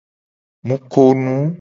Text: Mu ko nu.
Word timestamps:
Mu 0.67 0.77
ko 0.91 1.03
nu. 1.23 1.35